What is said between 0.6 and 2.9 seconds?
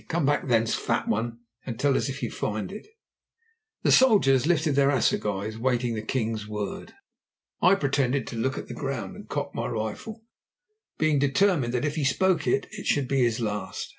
Fat One, and tell us if you find it."